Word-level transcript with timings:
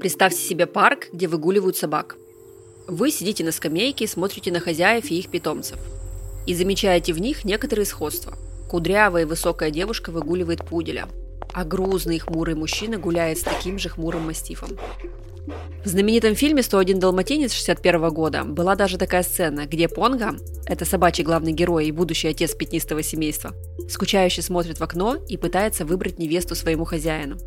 Представьте 0.00 0.40
себе 0.40 0.66
парк, 0.66 1.08
где 1.12 1.28
выгуливают 1.28 1.76
собак. 1.76 2.16
Вы 2.88 3.10
сидите 3.10 3.44
на 3.44 3.52
скамейке 3.52 4.04
и 4.04 4.08
смотрите 4.08 4.50
на 4.50 4.58
хозяев 4.58 5.10
и 5.10 5.18
их 5.18 5.28
питомцев. 5.28 5.78
И 6.46 6.54
замечаете 6.54 7.12
в 7.12 7.20
них 7.20 7.44
некоторые 7.44 7.84
сходства. 7.84 8.32
Кудрявая 8.70 9.24
и 9.24 9.26
высокая 9.26 9.70
девушка 9.70 10.10
выгуливает 10.10 10.64
пуделя, 10.64 11.06
а 11.52 11.64
грузный 11.64 12.16
и 12.16 12.18
хмурый 12.18 12.54
мужчина 12.54 12.96
гуляет 12.96 13.40
с 13.40 13.42
таким 13.42 13.78
же 13.78 13.90
хмурым 13.90 14.24
мастифом. 14.24 14.70
В 15.84 15.88
знаменитом 15.88 16.34
фильме 16.34 16.62
«101 16.62 16.98
далматинец» 16.98 17.52
61 17.52 18.08
года 18.08 18.44
была 18.44 18.76
даже 18.76 18.96
такая 18.96 19.22
сцена, 19.22 19.66
где 19.66 19.86
Понга, 19.86 20.34
это 20.64 20.86
собачий 20.86 21.24
главный 21.24 21.52
герой 21.52 21.88
и 21.88 21.92
будущий 21.92 22.28
отец 22.28 22.54
пятнистого 22.54 23.02
семейства, 23.02 23.54
скучающе 23.90 24.40
смотрит 24.40 24.80
в 24.80 24.82
окно 24.82 25.16
и 25.28 25.36
пытается 25.36 25.84
выбрать 25.84 26.18
невесту 26.18 26.54
своему 26.54 26.86
хозяину. 26.86 27.38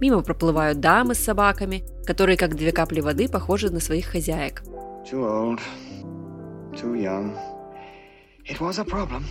Мимо 0.00 0.22
проплывают 0.22 0.80
дамы 0.80 1.14
с 1.14 1.18
собаками, 1.18 1.84
которые 2.06 2.36
как 2.36 2.56
две 2.56 2.72
капли 2.72 3.00
воды 3.00 3.28
похожи 3.28 3.70
на 3.70 3.80
своих 3.80 4.06
хозяек. 4.06 4.62
Too 5.10 5.20
old, 5.20 5.60
too 6.72 6.94
young. 6.94 7.34
It 8.48 8.58
was 8.58 8.78
a 8.78 8.84
problem. 8.84 9.22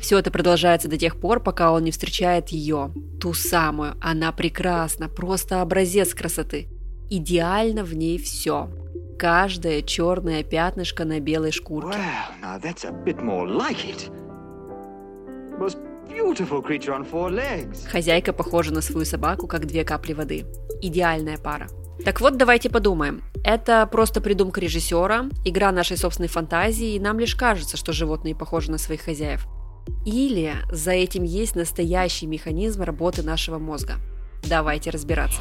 Все 0.00 0.18
это 0.18 0.30
продолжается 0.30 0.88
до 0.88 0.96
тех 0.96 1.18
пор, 1.18 1.40
пока 1.40 1.72
он 1.72 1.82
не 1.84 1.90
встречает 1.90 2.50
ее, 2.50 2.92
ту 3.20 3.34
самую. 3.34 3.96
Она 4.00 4.30
прекрасна, 4.30 5.08
просто 5.08 5.62
образец 5.62 6.14
красоты. 6.14 6.68
Идеально 7.10 7.82
в 7.82 7.94
ней 7.94 8.18
все. 8.18 8.70
Каждое 9.18 9.82
черное 9.82 10.44
пятнышко 10.44 11.04
на 11.04 11.18
белой 11.18 11.50
шкурке. 11.50 11.98
Хозяйка 17.90 18.32
похожа 18.32 18.72
на 18.72 18.80
свою 18.80 19.04
собаку, 19.06 19.46
как 19.46 19.66
две 19.66 19.84
капли 19.84 20.12
воды. 20.12 20.46
Идеальная 20.82 21.38
пара. 21.38 21.68
Так 22.04 22.20
вот, 22.20 22.36
давайте 22.36 22.70
подумаем. 22.70 23.22
Это 23.44 23.86
просто 23.86 24.20
придумка 24.20 24.60
режиссера, 24.60 25.26
игра 25.44 25.70
нашей 25.70 25.96
собственной 25.96 26.28
фантазии, 26.28 26.94
и 26.94 27.00
нам 27.00 27.18
лишь 27.18 27.34
кажется, 27.34 27.76
что 27.76 27.92
животные 27.92 28.34
похожи 28.34 28.70
на 28.70 28.78
своих 28.78 29.02
хозяев. 29.02 29.46
Или 30.06 30.54
за 30.70 30.92
этим 30.92 31.24
есть 31.24 31.56
настоящий 31.56 32.26
механизм 32.26 32.82
работы 32.82 33.22
нашего 33.22 33.58
мозга. 33.58 33.94
Давайте 34.42 34.90
разбираться. 34.90 35.40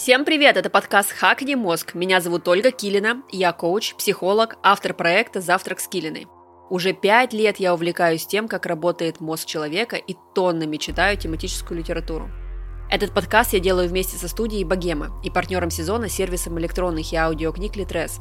Всем 0.00 0.24
привет, 0.24 0.56
это 0.56 0.70
подкаст 0.70 1.12
«Хакни 1.12 1.54
мозг». 1.56 1.92
Меня 1.92 2.22
зовут 2.22 2.48
Ольга 2.48 2.70
Килина, 2.70 3.22
я 3.30 3.52
коуч, 3.52 3.94
психолог, 3.96 4.56
автор 4.62 4.94
проекта 4.94 5.42
«Завтрак 5.42 5.78
с 5.78 5.88
Килиной». 5.88 6.26
Уже 6.70 6.94
пять 6.94 7.34
лет 7.34 7.60
я 7.60 7.74
увлекаюсь 7.74 8.24
тем, 8.24 8.48
как 8.48 8.64
работает 8.64 9.20
мозг 9.20 9.44
человека 9.44 9.96
и 9.96 10.16
тоннами 10.34 10.78
читаю 10.78 11.18
тематическую 11.18 11.78
литературу. 11.78 12.30
Этот 12.90 13.12
подкаст 13.12 13.52
я 13.52 13.60
делаю 13.60 13.90
вместе 13.90 14.16
со 14.16 14.26
студией 14.26 14.64
Богема 14.64 15.20
и 15.22 15.28
партнером 15.28 15.68
сезона 15.68 16.08
сервисом 16.08 16.58
электронных 16.58 17.12
и 17.12 17.16
аудиокниг 17.16 17.76
Литрес. 17.76 18.20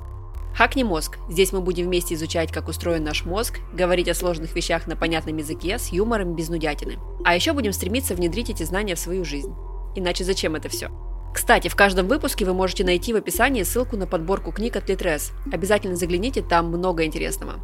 Хакни 0.54 0.84
мозг. 0.84 1.18
Здесь 1.30 1.54
мы 1.54 1.62
будем 1.62 1.86
вместе 1.86 2.16
изучать, 2.16 2.52
как 2.52 2.68
устроен 2.68 3.06
наш 3.06 3.24
мозг, 3.24 3.60
говорить 3.72 4.10
о 4.10 4.16
сложных 4.16 4.54
вещах 4.54 4.86
на 4.86 4.98
понятном 4.98 5.38
языке, 5.38 5.80
с 5.80 5.94
юмором, 5.94 6.36
без 6.36 6.50
нудятины. 6.50 7.00
А 7.24 7.36
еще 7.36 7.54
будем 7.54 7.72
стремиться 7.72 8.16
внедрить 8.16 8.50
эти 8.50 8.64
знания 8.64 8.96
в 8.96 9.00
свою 9.00 9.24
жизнь. 9.24 9.56
Иначе 9.96 10.26
зачем 10.26 10.56
это 10.56 10.68
все? 10.68 10.90
Кстати, 11.34 11.68
в 11.68 11.76
каждом 11.76 12.08
выпуске 12.08 12.46
вы 12.46 12.54
можете 12.54 12.84
найти 12.84 13.14
в 13.14 13.18
описании 13.18 13.64
ссылку 13.64 13.98
на 13.98 14.08
подборку 14.08 14.52
книг 14.52 14.76
от 14.76 14.90
Литрес. 14.90 15.32
Обязательно 15.52 15.96
загляните, 15.96 16.42
там 16.42 16.68
много 16.68 17.06
интересного. 17.06 17.56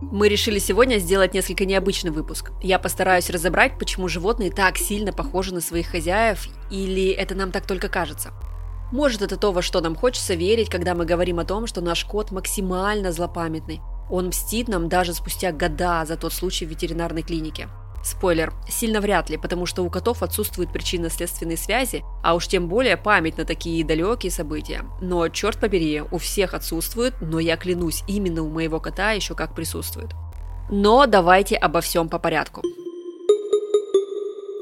Мы 0.00 0.28
решили 0.28 0.58
сегодня 0.58 0.98
сделать 0.98 1.34
несколько 1.34 1.64
необычный 1.64 2.10
выпуск. 2.10 2.52
Я 2.62 2.78
постараюсь 2.78 3.30
разобрать, 3.30 3.78
почему 3.78 4.08
животные 4.08 4.50
так 4.50 4.76
сильно 4.76 5.12
похожи 5.12 5.54
на 5.54 5.60
своих 5.60 5.88
хозяев, 5.88 6.46
или 6.70 7.10
это 7.10 7.34
нам 7.34 7.50
так 7.50 7.66
только 7.66 7.88
кажется. 7.88 8.32
Может, 8.92 9.22
это 9.22 9.36
то, 9.36 9.50
во 9.50 9.62
что 9.62 9.80
нам 9.80 9.96
хочется 9.96 10.34
верить, 10.34 10.68
когда 10.68 10.94
мы 10.94 11.06
говорим 11.06 11.38
о 11.38 11.44
том, 11.44 11.66
что 11.66 11.80
наш 11.80 12.04
кот 12.04 12.30
максимально 12.30 13.12
злопамятный. 13.12 13.80
Он 14.10 14.28
мстит 14.28 14.68
нам 14.68 14.88
даже 14.88 15.14
спустя 15.14 15.50
года 15.50 16.04
за 16.04 16.16
тот 16.16 16.32
случай 16.32 16.66
в 16.66 16.70
ветеринарной 16.70 17.22
клинике. 17.22 17.68
Спойлер, 18.04 18.52
сильно 18.68 19.00
вряд 19.00 19.30
ли, 19.30 19.38
потому 19.38 19.64
что 19.64 19.82
у 19.82 19.88
котов 19.88 20.22
отсутствуют 20.22 20.70
причинно-следственные 20.70 21.56
связи, 21.56 22.04
а 22.22 22.34
уж 22.34 22.46
тем 22.46 22.68
более 22.68 22.98
память 22.98 23.38
на 23.38 23.46
такие 23.46 23.82
далекие 23.82 24.30
события. 24.30 24.84
Но, 25.00 25.28
черт 25.28 25.58
побери, 25.58 26.02
у 26.02 26.18
всех 26.18 26.52
отсутствует, 26.52 27.14
но 27.22 27.40
я 27.40 27.56
клянусь, 27.56 28.04
именно 28.06 28.42
у 28.42 28.50
моего 28.50 28.78
кота 28.78 29.12
еще 29.12 29.34
как 29.34 29.54
присутствует. 29.54 30.10
Но 30.70 31.06
давайте 31.06 31.56
обо 31.56 31.80
всем 31.80 32.10
по 32.10 32.18
порядку. 32.18 32.62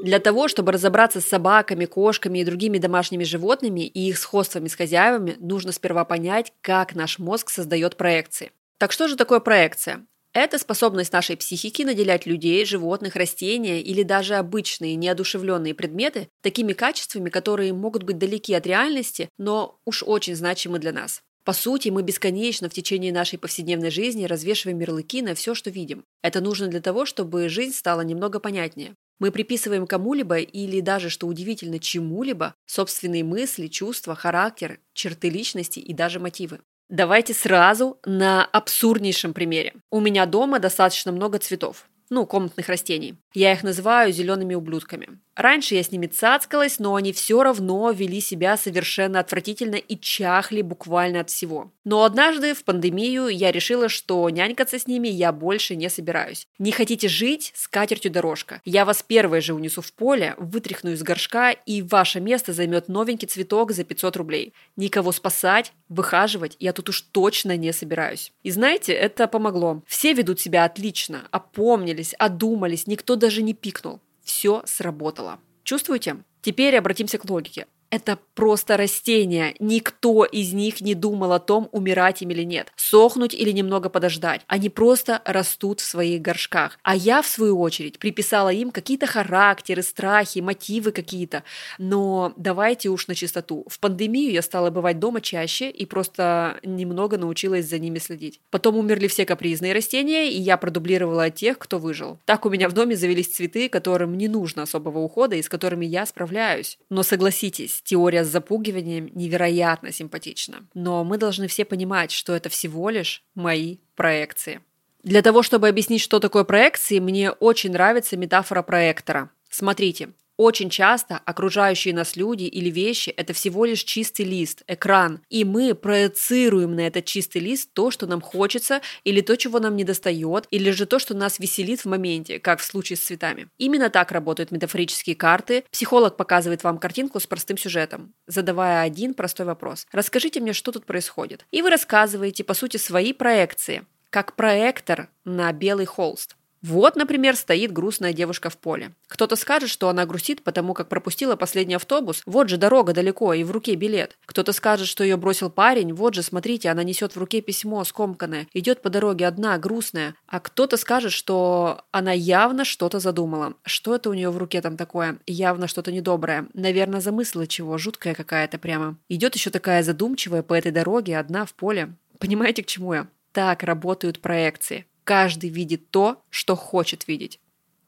Для 0.03 0.19
того, 0.19 0.47
чтобы 0.47 0.71
разобраться 0.71 1.19
с 1.19 1.27
собаками, 1.27 1.85
кошками 1.85 2.39
и 2.39 2.45
другими 2.45 2.77
домашними 2.77 3.25
животными 3.25 3.81
и 3.81 4.09
их 4.09 4.17
сходствами 4.17 4.69
с 4.69 4.75
хозяевами, 4.75 5.35
нужно 5.39 5.73
сперва 5.73 6.05
понять, 6.05 6.53
как 6.61 6.95
наш 6.95 7.19
мозг 7.19 7.49
создает 7.49 7.97
проекции. 7.97 8.51
Так 8.77 8.91
что 8.91 9.07
же 9.07 9.15
такое 9.15 9.39
проекция? 9.39 10.05
Это 10.33 10.57
способность 10.57 11.13
нашей 11.13 11.37
психики 11.37 11.83
наделять 11.83 12.25
людей, 12.25 12.65
животных, 12.65 13.15
растения 13.15 13.81
или 13.81 14.01
даже 14.01 14.33
обычные 14.35 14.95
неодушевленные 14.95 15.75
предметы 15.75 16.27
такими 16.41 16.73
качествами, 16.73 17.29
которые 17.29 17.71
могут 17.71 18.01
быть 18.01 18.17
далеки 18.17 18.55
от 18.55 18.65
реальности, 18.65 19.29
но 19.37 19.79
уж 19.85 20.01
очень 20.01 20.35
значимы 20.35 20.79
для 20.79 20.91
нас. 20.91 21.21
По 21.45 21.53
сути, 21.53 21.89
мы 21.89 22.01
бесконечно 22.01 22.67
в 22.67 22.73
течение 22.73 23.11
нашей 23.11 23.37
повседневной 23.37 23.91
жизни 23.91 24.25
развешиваем 24.25 24.79
ярлыки 24.79 25.21
на 25.21 25.35
все, 25.35 25.53
что 25.53 25.69
видим. 25.69 26.03
Это 26.23 26.41
нужно 26.41 26.67
для 26.67 26.81
того, 26.81 27.05
чтобы 27.05 27.47
жизнь 27.47 27.75
стала 27.75 28.01
немного 28.01 28.39
понятнее. 28.39 28.95
Мы 29.19 29.29
приписываем 29.29 29.85
кому-либо 29.85 30.37
или 30.37 30.79
даже, 30.79 31.09
что 31.09 31.27
удивительно, 31.27 31.79
чему-либо 31.79 32.55
собственные 32.65 33.23
мысли, 33.23 33.67
чувства, 33.67 34.15
характер, 34.15 34.79
черты 34.93 35.29
личности 35.29 35.79
и 35.79 35.93
даже 35.93 36.19
мотивы. 36.19 36.61
Давайте 36.89 37.33
сразу 37.33 37.99
на 38.05 38.45
абсурднейшем 38.45 39.33
примере. 39.33 39.73
У 39.89 39.99
меня 39.99 40.25
дома 40.25 40.59
достаточно 40.59 41.11
много 41.11 41.39
цветов 41.39 41.85
ну, 42.13 42.27
комнатных 42.27 42.69
растений. 42.69 43.15
Я 43.33 43.53
их 43.53 43.63
называю 43.63 44.13
зелеными 44.13 44.53
ублюдками. 44.53 45.19
Раньше 45.35 45.73
я 45.75 45.83
с 45.83 45.91
ними 45.91 46.05
цацкалась, 46.05 46.77
но 46.77 46.95
они 46.95 47.11
все 47.11 47.41
равно 47.41 47.91
вели 47.91 48.21
себя 48.21 48.55
совершенно 48.55 49.19
отвратительно 49.19 49.75
и 49.75 49.99
чахли 49.99 50.61
буквально 50.61 51.21
от 51.21 51.29
всего. 51.29 51.71
Но 51.83 52.03
однажды 52.03 52.53
в 52.53 52.63
пандемию 52.63 53.27
я 53.27 53.51
решила, 53.51 53.89
что 53.89 54.29
нянькаться 54.29 54.77
с 54.77 54.85
ними 54.85 55.07
я 55.07 55.31
больше 55.31 55.75
не 55.75 55.89
собираюсь. 55.89 56.47
Не 56.59 56.71
хотите 56.71 57.07
жить? 57.07 57.51
С 57.55 57.67
катертью 57.67 58.11
дорожка. 58.11 58.61
Я 58.63 58.85
вас 58.85 59.01
первой 59.01 59.41
же 59.41 59.53
унесу 59.53 59.81
в 59.81 59.91
поле, 59.93 60.35
вытряхну 60.37 60.91
из 60.91 61.01
горшка, 61.01 61.51
и 61.51 61.81
ваше 61.81 62.19
место 62.19 62.53
займет 62.53 62.87
новенький 62.87 63.27
цветок 63.27 63.71
за 63.71 63.83
500 63.83 64.17
рублей. 64.17 64.53
Никого 64.75 65.11
спасать, 65.11 65.73
выхаживать 65.89 66.55
я 66.59 66.73
тут 66.73 66.89
уж 66.89 67.01
точно 67.01 67.57
не 67.57 67.73
собираюсь. 67.73 68.31
И 68.43 68.51
знаете, 68.51 68.93
это 68.93 69.27
помогло. 69.27 69.81
Все 69.87 70.13
ведут 70.13 70.39
себя 70.39 70.65
отлично, 70.65 71.27
опомнились, 71.31 72.13
одумались, 72.19 72.85
никто 72.87 73.15
даже 73.15 73.41
не 73.41 73.53
пикнул. 73.53 73.99
Все 74.23 74.61
сработало. 74.65 75.39
Чувствуете? 75.63 76.23
Теперь 76.41 76.75
обратимся 76.75 77.17
к 77.17 77.29
логике. 77.29 77.67
Это 77.93 78.17
просто 78.33 78.75
растения. 78.75 79.53
Никто 79.59 80.25
из 80.25 80.51
них 80.51 80.81
не 80.81 80.95
думал 80.95 81.31
о 81.31 81.39
том, 81.39 81.69
умирать 81.71 82.23
им 82.23 82.31
или 82.31 82.41
нет, 82.41 82.73
сохнуть 82.75 83.35
или 83.35 83.51
немного 83.51 83.87
подождать. 83.87 84.41
Они 84.47 84.69
просто 84.69 85.21
растут 85.25 85.79
в 85.79 85.85
своих 85.85 86.19
горшках. 86.19 86.79
А 86.81 86.95
я, 86.95 87.21
в 87.21 87.27
свою 87.27 87.59
очередь, 87.61 87.99
приписала 87.99 88.49
им 88.49 88.71
какие-то 88.71 89.05
характеры, 89.05 89.83
страхи, 89.83 90.39
мотивы 90.39 90.91
какие-то. 90.91 91.43
Но 91.77 92.33
давайте 92.35 92.89
уж 92.89 93.05
на 93.05 93.13
чистоту. 93.13 93.63
В 93.69 93.79
пандемию 93.79 94.31
я 94.31 94.41
стала 94.41 94.71
бывать 94.71 94.97
дома 94.97 95.21
чаще 95.21 95.69
и 95.69 95.85
просто 95.85 96.57
немного 96.63 97.19
научилась 97.19 97.69
за 97.69 97.77
ними 97.77 97.99
следить. 97.99 98.41
Потом 98.49 98.75
умерли 98.75 99.07
все 99.07 99.23
капризные 99.23 99.71
растения, 99.71 100.31
и 100.31 100.41
я 100.41 100.57
продублировала 100.57 101.29
тех, 101.29 101.59
кто 101.59 101.77
выжил. 101.77 102.17
Так 102.25 102.47
у 102.47 102.49
меня 102.49 102.69
в 102.69 102.73
доме 102.73 102.95
завелись 102.95 103.35
цветы, 103.35 103.69
которым 103.69 104.17
не 104.17 104.27
нужно 104.27 104.63
особого 104.63 104.97
ухода 104.97 105.35
и 105.35 105.43
с 105.43 105.47
которыми 105.47 105.85
я 105.85 106.07
справляюсь. 106.07 106.79
Но 106.89 107.03
согласитесь, 107.03 107.82
теория 107.83 108.23
с 108.23 108.29
запугиванием 108.29 109.09
невероятно 109.13 109.91
симпатична. 109.91 110.67
Но 110.73 111.03
мы 111.03 111.17
должны 111.17 111.47
все 111.47 111.65
понимать, 111.65 112.11
что 112.11 112.33
это 112.35 112.49
всего 112.49 112.89
лишь 112.89 113.23
мои 113.35 113.77
проекции. 113.95 114.61
Для 115.03 115.21
того, 115.21 115.43
чтобы 115.43 115.67
объяснить, 115.67 116.01
что 116.01 116.19
такое 116.19 116.45
проекции, 116.45 116.99
мне 116.99 117.31
очень 117.31 117.71
нравится 117.71 118.15
метафора 118.15 118.61
проектора. 118.61 119.29
Смотрите, 119.49 120.09
очень 120.37 120.69
часто 120.69 121.21
окружающие 121.25 121.93
нас 121.93 122.15
люди 122.15 122.43
или 122.43 122.69
вещи– 122.69 123.09
это 123.17 123.33
всего 123.33 123.65
лишь 123.65 123.83
чистый 123.83 124.25
лист, 124.25 124.63
экран, 124.67 125.21
и 125.29 125.45
мы 125.45 125.75
проецируем 125.75 126.75
на 126.75 126.87
этот 126.87 127.05
чистый 127.05 127.37
лист 127.37 127.69
то, 127.73 127.91
что 127.91 128.07
нам 128.07 128.21
хочется, 128.21 128.81
или 129.03 129.21
то, 129.21 129.35
чего 129.35 129.59
нам 129.59 129.75
не 129.75 129.83
достает, 129.83 130.47
или 130.49 130.71
же 130.71 130.85
то, 130.85 130.99
что 130.99 131.13
нас 131.13 131.39
веселит 131.39 131.81
в 131.81 131.85
моменте, 131.85 132.39
как 132.39 132.59
в 132.59 132.63
случае 132.63 132.97
с 132.97 133.01
цветами. 133.01 133.47
Именно 133.57 133.89
так 133.89 134.11
работают 134.11 134.51
метафорические 134.51 135.15
карты. 135.15 135.63
Психолог 135.71 136.17
показывает 136.17 136.63
вам 136.63 136.77
картинку 136.77 137.19
с 137.19 137.27
простым 137.27 137.57
сюжетом, 137.57 138.13
задавая 138.27 138.81
один 138.83 139.13
простой 139.13 139.45
вопрос. 139.45 139.85
Расскажите 139.91 140.39
мне, 140.39 140.53
что 140.53 140.71
тут 140.71 140.85
происходит. 140.85 141.45
И 141.51 141.61
вы 141.61 141.69
рассказываете, 141.69 142.43
по 142.43 142.53
сути, 142.53 142.77
свои 142.77 143.13
проекции. 143.13 143.85
как 144.13 144.35
проектор 144.35 145.09
на 145.25 145.51
белый 145.51 145.87
холст. 145.87 146.35
Вот, 146.63 146.95
например, 146.95 147.35
стоит 147.35 147.73
грустная 147.73 148.13
девушка 148.13 148.49
в 148.49 148.57
поле. 148.57 148.93
Кто-то 149.09 149.35
скажет, 149.35 149.69
что 149.69 149.89
она 149.89 150.05
грустит, 150.05 150.43
потому 150.43 150.73
как 150.73 150.87
пропустила 150.87 151.35
последний 151.35 151.75
автобус, 151.75 152.23
вот 152.25 152.47
же 152.47 152.55
дорога 152.55 152.93
далеко 152.93 153.33
и 153.33 153.43
в 153.43 153.51
руке 153.51 153.75
билет. 153.75 154.17
Кто-то 154.25 154.53
скажет, 154.53 154.87
что 154.87 155.03
ее 155.03 155.17
бросил 155.17 155.49
парень, 155.49 155.93
вот 155.93 156.15
же, 156.15 156.23
смотрите, 156.23 156.69
она 156.69 156.83
несет 156.83 157.15
в 157.15 157.19
руке 157.19 157.41
письмо 157.41 157.83
скомканное, 157.83 158.47
идет 158.53 158.81
по 158.81 158.89
дороге 158.89 159.27
одна, 159.27 159.57
грустная. 159.57 160.15
А 160.25 160.39
кто-то 160.39 160.77
скажет, 160.77 161.11
что 161.11 161.81
она 161.91 162.13
явно 162.13 162.63
что-то 162.63 162.99
задумала. 162.99 163.55
Что 163.65 163.95
это 163.95 164.09
у 164.09 164.13
нее 164.13 164.29
в 164.29 164.37
руке 164.37 164.61
там 164.61 164.77
такое? 164.77 165.19
Явно 165.27 165.67
что-то 165.67 165.91
недоброе. 165.91 166.47
Наверное, 166.53 167.01
замысла 167.01 167.45
чего, 167.45 167.77
жуткая 167.77 168.15
какая-то 168.15 168.57
прямо. 168.57 168.97
Идет 169.09 169.35
еще 169.35 169.49
такая 169.49 169.83
задумчивая 169.83 170.43
по 170.43 170.53
этой 170.53 170.71
дороге, 170.71 171.17
одна 171.19 171.45
в 171.45 171.53
поле. 171.53 171.93
Понимаете, 172.19 172.63
к 172.63 172.67
чему 172.67 172.93
я? 172.93 173.07
Так 173.33 173.63
работают 173.63 174.21
проекции. 174.21 174.85
Каждый 175.03 175.49
видит 175.49 175.89
то, 175.89 176.21
что 176.29 176.55
хочет 176.55 177.07
видеть. 177.07 177.39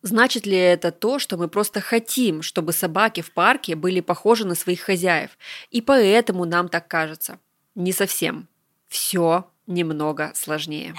Значит 0.02 0.46
ли 0.46 0.56
это 0.56 0.92
то, 0.92 1.18
что 1.18 1.36
мы 1.36 1.48
просто 1.48 1.82
хотим, 1.82 2.42
чтобы 2.42 2.74
собаки 2.74 3.22
в 3.22 3.34
парке 3.34 3.76
были 3.76 4.02
похожи 4.02 4.46
на 4.46 4.54
своих 4.54 4.82
хозяев, 4.82 5.32
и 5.72 5.82
поэтому 5.82 6.46
нам 6.46 6.70
так 6.70 6.88
кажется? 6.88 7.40
Не 7.74 7.92
совсем. 7.92 8.48
Все 8.88 9.50
немного 9.66 10.32
сложнее. 10.36 10.94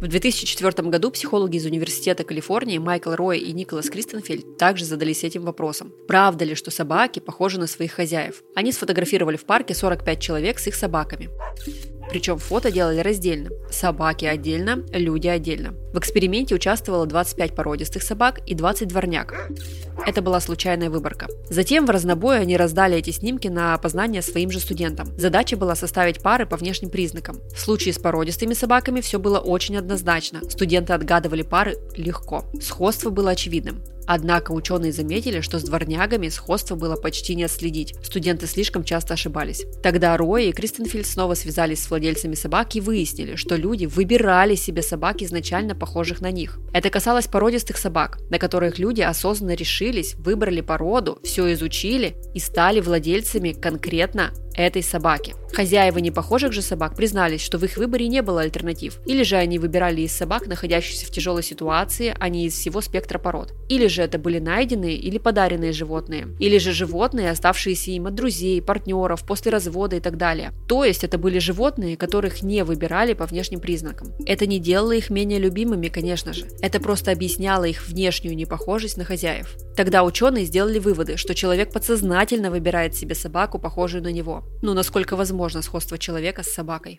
В 0.00 0.08
2004 0.08 0.88
году 0.88 1.10
психологи 1.10 1.56
из 1.56 1.64
Университета 1.64 2.22
Калифорнии 2.22 2.78
Майкл 2.78 3.12
Рой 3.12 3.38
и 3.38 3.52
Николас 3.52 3.88
Кристенфельд 3.88 4.58
также 4.58 4.84
задались 4.84 5.24
этим 5.24 5.42
вопросом. 5.42 5.92
Правда 6.06 6.44
ли, 6.44 6.54
что 6.54 6.70
собаки 6.70 7.18
похожи 7.18 7.58
на 7.58 7.66
своих 7.66 7.92
хозяев? 7.92 8.42
Они 8.54 8.72
сфотографировали 8.72 9.36
в 9.36 9.46
парке 9.46 9.74
45 9.74 10.20
человек 10.20 10.58
с 10.58 10.66
их 10.66 10.74
собаками. 10.74 11.30
Причем 12.08 12.38
фото 12.38 12.70
делали 12.70 13.00
раздельно. 13.00 13.50
Собаки 13.70 14.24
отдельно, 14.24 14.84
люди 14.92 15.28
отдельно. 15.28 15.74
В 15.92 15.98
эксперименте 15.98 16.54
участвовало 16.54 17.06
25 17.06 17.54
породистых 17.54 18.02
собак 18.02 18.40
и 18.46 18.54
20 18.54 18.88
дворняк. 18.88 19.50
Это 20.06 20.22
была 20.22 20.40
случайная 20.40 20.90
выборка. 20.90 21.26
Затем 21.48 21.86
в 21.86 21.90
разнобой 21.90 22.38
они 22.38 22.56
раздали 22.56 22.96
эти 22.96 23.10
снимки 23.10 23.48
на 23.48 23.74
опознание 23.74 24.22
своим 24.22 24.50
же 24.50 24.60
студентам. 24.60 25.08
Задача 25.18 25.56
была 25.56 25.74
составить 25.74 26.22
пары 26.22 26.46
по 26.46 26.56
внешним 26.56 26.90
признакам. 26.90 27.40
В 27.54 27.58
случае 27.58 27.94
с 27.94 27.98
породистыми 27.98 28.54
собаками 28.54 29.00
все 29.00 29.18
было 29.18 29.38
очень 29.38 29.76
однозначно. 29.76 30.42
Студенты 30.48 30.92
отгадывали 30.92 31.42
пары 31.42 31.76
легко. 31.96 32.44
Сходство 32.60 33.10
было 33.10 33.30
очевидным. 33.30 33.82
Однако 34.06 34.52
ученые 34.52 34.92
заметили, 34.92 35.40
что 35.40 35.58
с 35.58 35.64
дворнягами 35.64 36.28
сходство 36.28 36.74
было 36.74 36.96
почти 36.96 37.34
не 37.34 37.44
отследить. 37.44 37.94
Студенты 38.04 38.46
слишком 38.46 38.84
часто 38.84 39.14
ошибались. 39.14 39.64
Тогда 39.82 40.16
Рой 40.16 40.46
и 40.46 40.52
Кристенфельд 40.52 41.06
снова 41.06 41.34
связались 41.34 41.82
с 41.82 41.90
владельцами 41.90 42.34
собак 42.34 42.74
и 42.74 42.80
выяснили, 42.80 43.36
что 43.36 43.56
люди 43.56 43.86
выбирали 43.86 44.54
себе 44.54 44.82
собак 44.82 45.22
изначально 45.22 45.74
похожих 45.74 46.20
на 46.20 46.30
них. 46.30 46.58
Это 46.72 46.90
касалось 46.90 47.26
породистых 47.26 47.76
собак, 47.76 48.18
на 48.30 48.38
которых 48.38 48.78
люди 48.78 49.02
осознанно 49.02 49.54
решились, 49.54 50.14
выбрали 50.14 50.60
породу, 50.60 51.18
все 51.22 51.52
изучили 51.52 52.16
и 52.34 52.38
стали 52.38 52.80
владельцами 52.80 53.52
конкретно 53.52 54.32
этой 54.56 54.82
собаки. 54.82 55.34
Хозяева 55.52 55.98
непохожих 55.98 56.52
же 56.52 56.62
собак 56.62 56.96
признались, 56.96 57.42
что 57.42 57.58
в 57.58 57.64
их 57.64 57.76
выборе 57.76 58.08
не 58.08 58.22
было 58.22 58.40
альтернатив. 58.40 58.98
Или 59.06 59.22
же 59.22 59.36
они 59.36 59.58
выбирали 59.58 60.02
из 60.02 60.16
собак, 60.16 60.46
находящихся 60.46 61.06
в 61.06 61.10
тяжелой 61.10 61.42
ситуации, 61.42 62.14
а 62.18 62.28
не 62.28 62.46
из 62.46 62.54
всего 62.54 62.80
спектра 62.80 63.18
пород. 63.18 63.52
Или 63.68 63.86
же 63.86 63.95
это 64.02 64.18
были 64.18 64.38
найденные 64.38 64.96
или 64.96 65.18
подаренные 65.18 65.72
животные. 65.72 66.28
Или 66.38 66.58
же 66.58 66.72
животные, 66.72 67.30
оставшиеся 67.30 67.90
им 67.92 68.06
от 68.06 68.14
друзей, 68.14 68.60
партнеров, 68.62 69.24
после 69.26 69.52
развода 69.52 69.96
и 69.96 70.00
так 70.00 70.16
далее. 70.16 70.52
То 70.68 70.84
есть 70.84 71.04
это 71.04 71.18
были 71.18 71.38
животные, 71.38 71.96
которых 71.96 72.42
не 72.42 72.64
выбирали 72.64 73.14
по 73.14 73.26
внешним 73.26 73.60
признакам. 73.60 74.12
Это 74.26 74.46
не 74.46 74.58
делало 74.58 74.92
их 74.92 75.10
менее 75.10 75.38
любимыми, 75.38 75.88
конечно 75.88 76.32
же. 76.32 76.46
Это 76.60 76.80
просто 76.80 77.12
объясняло 77.12 77.64
их 77.64 77.86
внешнюю 77.86 78.36
непохожесть 78.36 78.96
на 78.96 79.04
хозяев. 79.04 79.56
Тогда 79.76 80.04
ученые 80.04 80.44
сделали 80.44 80.78
выводы, 80.78 81.16
что 81.16 81.34
человек 81.34 81.72
подсознательно 81.72 82.50
выбирает 82.50 82.94
себе 82.94 83.14
собаку, 83.14 83.58
похожую 83.58 84.02
на 84.02 84.12
него. 84.12 84.44
Ну, 84.62 84.74
насколько 84.74 85.16
возможно 85.16 85.62
сходство 85.62 85.98
человека 85.98 86.42
с 86.42 86.52
собакой. 86.52 86.98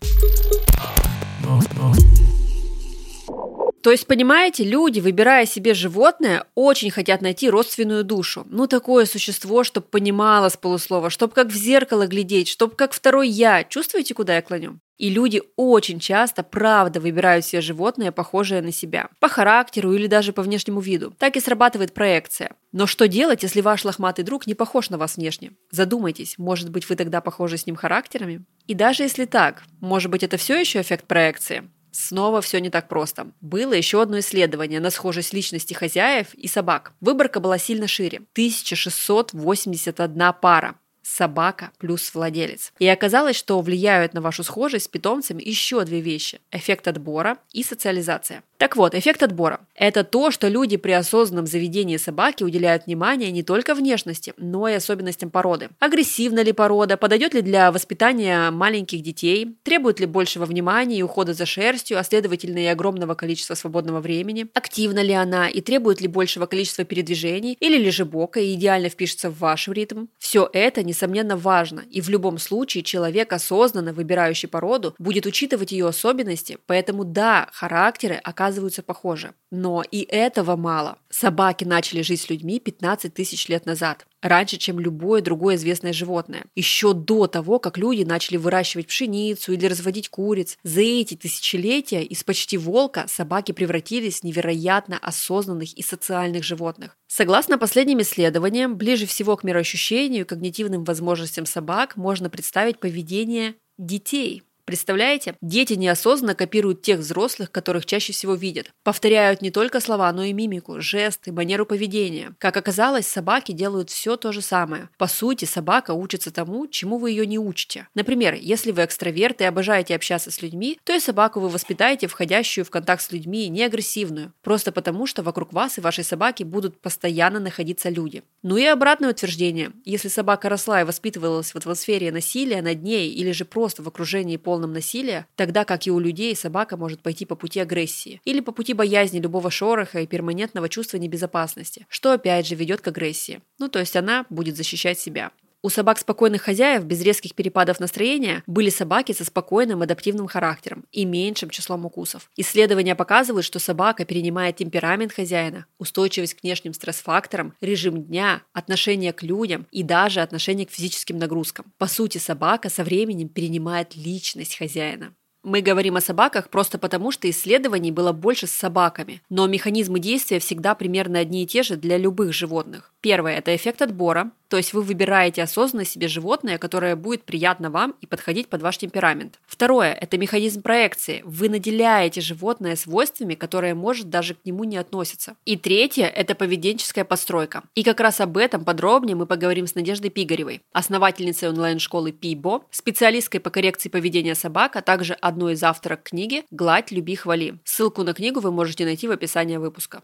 То 3.88 3.92
есть, 3.92 4.06
понимаете, 4.06 4.66
люди, 4.66 5.00
выбирая 5.00 5.46
себе 5.46 5.74
животное, 5.74 6.44
очень 6.56 6.92
хотят 6.92 7.22
найти 7.22 7.50
родственную 7.50 8.04
душу. 8.04 8.46
Ну, 8.50 8.68
такое 8.68 9.06
существо, 9.06 9.64
чтобы 9.64 9.88
понимало 9.88 10.50
с 10.50 10.58
полуслова, 10.58 11.10
чтобы 11.10 11.32
как 11.32 11.48
в 11.48 11.56
зеркало 11.56 12.06
глядеть, 12.06 12.50
чтобы 12.50 12.76
как 12.76 12.92
второй 12.92 13.30
я. 13.30 13.64
Чувствуете, 13.64 14.14
куда 14.14 14.36
я 14.36 14.42
клоню? 14.42 14.80
И 14.98 15.10
люди 15.10 15.42
очень 15.56 16.02
часто, 16.02 16.44
правда, 16.44 17.00
выбирают 17.00 17.46
себе 17.46 17.62
животное, 17.62 18.12
похожее 18.12 18.62
на 18.62 18.74
себя. 18.74 19.08
По 19.22 19.30
характеру 19.30 19.94
или 19.94 20.08
даже 20.08 20.34
по 20.34 20.42
внешнему 20.42 20.82
виду. 20.82 21.14
Так 21.18 21.38
и 21.38 21.40
срабатывает 21.40 21.94
проекция. 21.94 22.58
Но 22.74 22.88
что 22.88 23.08
делать, 23.08 23.44
если 23.44 23.62
ваш 23.62 23.86
лохматый 23.86 24.26
друг 24.26 24.48
не 24.48 24.54
похож 24.54 24.90
на 24.90 24.98
вас 24.98 25.16
внешне? 25.16 25.54
Задумайтесь, 25.72 26.38
может 26.38 26.72
быть, 26.72 26.90
вы 26.90 26.98
тогда 26.98 27.22
похожи 27.22 27.56
с 27.56 27.66
ним 27.66 27.78
характерами? 27.78 28.44
И 28.66 28.74
даже 28.74 29.04
если 29.04 29.24
так, 29.24 29.64
может 29.80 30.12
быть, 30.12 30.24
это 30.24 30.36
все 30.36 30.60
еще 30.60 30.82
эффект 30.82 31.06
проекции? 31.06 31.70
Снова 32.00 32.42
все 32.42 32.60
не 32.60 32.70
так 32.70 32.90
просто. 32.90 33.32
Было 33.42 33.74
еще 33.74 34.04
одно 34.04 34.20
исследование 34.20 34.80
на 34.80 34.92
схожесть 34.92 35.34
личности 35.34 35.74
хозяев 35.74 36.32
и 36.36 36.48
собак. 36.48 36.94
Выборка 37.02 37.40
была 37.40 37.58
сильно 37.58 37.88
шире. 37.88 38.18
1681 38.34 40.34
пара 40.40 40.76
собака 41.02 41.72
плюс 41.80 42.14
владелец. 42.14 42.72
И 42.78 42.88
оказалось, 42.88 43.36
что 43.36 43.60
влияют 43.62 44.14
на 44.14 44.22
вашу 44.22 44.44
схожесть 44.44 44.86
с 44.86 44.90
питомцами 44.90 45.42
еще 45.42 45.84
две 45.86 46.02
вещи– 46.02 46.40
эффект 46.52 46.88
отбора 46.88 47.40
и 47.52 47.64
социализация. 47.64 48.44
Так 48.58 48.76
вот, 48.76 48.96
эффект 48.96 49.22
отбора– 49.22 49.60
это 49.76 50.04
то, 50.04 50.32
что 50.32 50.48
люди 50.48 50.78
при 50.78 50.92
осознанном 50.92 51.46
заведении 51.46 51.98
собаки 51.98 52.44
уделяют 52.44 52.88
внимание 52.88 53.30
не 53.30 53.44
только 53.44 53.76
внешности, 53.76 54.34
но 54.38 54.68
и 54.68 54.74
особенностям 54.74 55.30
породы. 55.30 55.70
Агрессивна 55.78 56.40
ли 56.40 56.54
порода, 56.54 56.98
подойдет 56.98 57.36
ли 57.36 57.44
для 57.44 57.72
воспитания 57.72 58.50
маленьких 58.50 59.04
детей, 59.04 59.56
требует 59.62 60.00
ли 60.00 60.08
большего 60.08 60.46
внимания 60.46 60.98
и 60.98 61.04
ухода 61.04 61.36
за 61.36 61.46
шерстью, 61.46 62.00
а 62.00 62.04
следовательно 62.04 62.58
и 62.58 62.66
огромного 62.66 63.14
количества 63.14 63.54
свободного 63.54 64.00
времени, 64.00 64.48
активна 64.56 65.04
ли 65.04 65.14
она 65.14 65.48
и 65.50 65.62
требует 65.62 66.02
ли 66.02 66.08
большего 66.08 66.48
количества 66.48 66.84
передвижений, 66.84 67.56
или 67.60 67.78
лежебока 67.78 68.40
и 68.40 68.56
идеально 68.56 68.90
впишется 68.90 69.30
в 69.30 69.38
ваш 69.38 69.68
ритм. 69.68 70.08
Все 70.18 70.50
это, 70.52 70.82
несомненно, 70.84 71.38
важно, 71.38 71.84
и 71.92 72.02
в 72.02 72.10
любом 72.10 72.40
случае 72.40 72.84
человек, 72.84 73.32
осознанно 73.34 73.94
выбирающий 73.94 74.50
породу, 74.50 74.96
будет 74.98 75.28
учитывать 75.28 75.72
ее 75.72 75.88
особенности, 75.88 76.58
поэтому 76.66 77.04
да, 77.04 77.50
характеры 77.54 78.16
оказываются 78.16 78.47
оказываются 78.48 78.82
похожи. 78.82 79.34
Но 79.52 79.84
и 79.92 80.02
этого 80.02 80.56
мало. 80.56 80.98
Собаки 81.10 81.66
начали 81.66 82.02
жить 82.02 82.22
с 82.22 82.30
людьми 82.30 82.60
15 82.60 83.14
тысяч 83.14 83.50
лет 83.50 83.66
назад, 83.66 84.08
раньше, 84.22 84.58
чем 84.58 84.80
любое 84.80 85.22
другое 85.22 85.56
известное 85.56 85.94
животное. 85.94 86.46
Еще 86.56 86.94
до 86.94 87.28
того, 87.28 87.60
как 87.60 87.78
люди 87.78 88.04
начали 88.04 88.38
выращивать 88.38 88.88
пшеницу 88.88 89.52
или 89.52 89.66
разводить 89.66 90.10
куриц. 90.10 90.58
За 90.64 90.82
эти 90.82 91.16
тысячелетия 91.16 92.04
из 92.04 92.24
почти 92.24 92.58
волка 92.58 93.06
собаки 93.08 93.52
превратились 93.52 94.22
в 94.22 94.24
невероятно 94.24 94.98
осознанных 94.98 95.74
и 95.74 95.82
социальных 95.82 96.44
животных. 96.44 96.96
Согласно 97.08 97.58
последним 97.58 98.02
исследованиям, 98.02 98.78
ближе 98.78 99.06
всего 99.06 99.36
к 99.36 99.44
мироощущению 99.44 100.22
и 100.22 100.28
когнитивным 100.28 100.84
возможностям 100.84 101.46
собак 101.46 101.98
можно 101.98 102.30
представить 102.30 102.80
поведение 102.80 103.56
детей– 103.78 104.44
Представляете? 104.68 105.36
Дети 105.42 105.76
неосознанно 105.76 106.36
копируют 106.36 106.82
тех 106.82 107.00
взрослых, 107.00 107.54
которых 107.54 107.86
чаще 107.86 108.12
всего 108.12 108.34
видят. 108.34 108.74
Повторяют 108.84 109.42
не 109.42 109.50
только 109.50 109.80
слова, 109.80 110.12
но 110.12 110.26
и 110.26 110.34
мимику, 110.34 110.82
жесты, 110.82 111.32
манеру 111.32 111.66
поведения. 111.66 112.36
Как 112.38 112.58
оказалось, 112.58 113.08
собаки 113.08 113.54
делают 113.54 113.90
все 113.90 114.18
то 114.18 114.34
же 114.34 114.42
самое. 114.42 114.90
По 114.98 115.08
сути, 115.08 115.46
собака 115.46 115.94
учится 115.94 116.34
тому, 116.34 116.68
чему 116.68 116.98
вы 116.98 117.12
ее 117.12 117.26
не 117.26 117.40
учите. 117.40 117.88
Например, 117.96 118.34
если 118.34 118.72
вы 118.72 118.84
экстраверт 118.84 119.40
и 119.40 119.46
обожаете 119.46 119.96
общаться 119.96 120.32
с 120.32 120.42
людьми, 120.42 120.78
то 120.84 120.94
и 120.94 121.00
собаку 121.00 121.40
вы 121.40 121.48
воспитаете, 121.48 122.08
входящую 122.08 122.66
в 122.66 122.70
контакт 122.70 123.02
с 123.02 123.14
людьми, 123.14 123.48
не 123.48 123.64
агрессивную. 123.64 124.34
Просто 124.44 124.74
потому, 124.74 125.08
что 125.08 125.24
вокруг 125.24 125.54
вас 125.54 125.78
и 125.78 125.82
вашей 125.82 126.04
собаки 126.04 126.44
будут 126.44 126.82
постоянно 126.82 127.40
находиться 127.40 127.88
люди. 127.88 128.24
Ну 128.44 128.58
и 128.58 128.66
обратное 128.66 129.12
утверждение. 129.12 129.72
Если 129.86 130.10
собака 130.10 130.50
росла 130.50 130.82
и 130.82 130.84
воспитывалась 130.84 131.54
в 131.54 131.56
атмосфере 131.56 132.12
насилия 132.12 132.62
над 132.62 132.84
ней 132.84 133.12
или 133.12 133.32
же 133.32 133.46
просто 133.46 133.82
в 133.82 133.88
окружении 133.88 134.36
пол 134.36 134.57
полном 134.58 134.74
насилия, 134.74 135.28
тогда 135.36 135.66
как 135.66 135.86
и 135.86 135.92
у 135.92 136.00
людей 136.00 136.36
собака 136.36 136.78
может 136.78 137.02
пойти 137.02 137.26
по 137.26 137.36
пути 137.36 137.60
агрессии 137.60 138.20
или 138.26 138.40
по 138.40 138.52
пути 138.52 138.74
боязни 138.74 139.20
любого 139.20 139.52
шороха 139.52 140.00
и 140.00 140.08
перманентного 140.08 140.68
чувства 140.68 140.98
небезопасности, 140.98 141.86
что 141.90 142.12
опять 142.12 142.48
же 142.48 142.56
ведет 142.56 142.82
к 142.82 142.88
агрессии. 142.88 143.42
Ну 143.60 143.70
то 143.70 143.78
есть 143.78 143.96
она 143.96 144.26
будет 144.32 144.58
защищать 144.58 145.00
себя. 145.00 145.32
У 145.64 145.70
собак 145.70 145.98
спокойных 145.98 146.44
хозяев 146.44 146.84
без 146.86 147.02
резких 147.02 147.34
перепадов 147.34 147.80
настроения 147.80 148.44
были 148.46 148.70
собаки 148.70 149.12
со 149.12 149.26
спокойным 149.26 149.82
адаптивным 149.82 150.28
характером 150.28 150.86
и 150.92 151.04
меньшим 151.04 151.50
числом 151.50 151.86
укусов. 151.86 152.30
Исследования 152.38 152.96
показывают, 152.96 153.44
что 153.44 153.58
собака 153.58 154.06
перенимает 154.06 154.58
темперамент 154.58 155.14
хозяина, 155.14 155.66
устойчивость 155.80 156.36
к 156.36 156.44
внешним 156.44 156.74
стресс-факторам, 156.74 157.54
режим 157.60 158.04
дня, 158.04 158.44
отношение 158.54 159.14
к 159.14 159.24
людям 159.24 159.66
и 159.72 159.82
даже 159.82 160.22
отношение 160.22 160.68
к 160.68 160.72
физическим 160.72 161.18
нагрузкам. 161.18 161.74
По 161.80 161.88
сути, 161.88 162.20
собака 162.20 162.70
со 162.70 162.84
временем 162.84 163.28
перенимает 163.28 163.96
личность 163.96 164.56
хозяина. 164.58 165.16
Мы 165.48 165.62
говорим 165.62 165.96
о 165.96 166.02
собаках 166.02 166.50
просто 166.50 166.78
потому, 166.78 167.12
что 167.12 167.30
исследований 167.30 167.90
было 167.90 168.12
больше 168.12 168.48
с 168.48 168.52
собаками, 168.52 169.22
но 169.30 169.48
механизмы 169.48 170.00
действия 170.00 170.40
всегда 170.40 170.76
примерно 170.76 171.20
одни 171.20 171.44
и 171.44 171.48
те 171.48 171.64
же 171.64 171.78
для 171.78 171.98
любых 171.98 172.34
животных. 172.34 172.94
Первое– 173.00 173.38
это 173.38 173.56
эффект 173.56 173.82
отбора, 173.82 174.32
то 174.50 174.58
есть 174.58 174.74
вы 174.74 174.82
выбираете 174.82 175.44
осознанно 175.44 175.86
себе 175.86 176.08
животное, 176.08 176.58
которое 176.58 176.96
будет 176.96 177.24
приятно 177.24 177.70
вам 177.70 177.96
и 178.02 178.06
подходить 178.06 178.48
под 178.48 178.62
ваш 178.62 178.78
темперамент. 178.78 179.40
Второе– 179.46 179.94
это 180.02 180.18
механизм 180.18 180.62
проекции. 180.62 181.22
Вы 181.26 181.50
наделяете 181.50 182.22
животное 182.22 182.76
свойствами, 182.76 183.36
которые, 183.36 183.74
может, 183.74 184.10
даже 184.10 184.36
к 184.36 184.46
нему 184.46 184.64
не 184.64 184.78
относятся. 184.78 185.36
И 185.46 185.58
третье– 185.58 186.06
это 186.16 186.36
поведенческая 186.36 187.06
постройка. 187.06 187.64
И 187.76 187.84
как 187.84 188.00
раз 188.00 188.22
об 188.22 188.38
этом 188.38 188.64
подробнее 188.64 189.16
мы 189.16 189.26
поговорим 189.26 189.68
с 189.68 189.76
Надеждой 189.76 190.10
Пигаревой, 190.10 190.62
основательницей 190.74 191.50
онлайн-школы 191.50 192.12
Пибо, 192.12 192.64
специалисткой 192.72 193.40
по 193.40 193.50
коррекции 193.50 193.90
поведения 193.90 194.36
собак, 194.36 194.76
а 194.76 194.82
также 194.82 195.14
одной 195.14 195.54
из 195.54 195.64
авторок 195.64 196.04
книги 196.04 196.44
«Гладь, 196.52 196.92
люби, 196.92 197.16
хвали». 197.16 197.60
Ссылку 197.64 198.04
на 198.04 198.14
книгу 198.14 198.40
вы 198.40 198.52
можете 198.52 198.86
найти 198.86 199.08
в 199.08 199.12
описании 199.12 199.58
выпуска. 199.58 200.02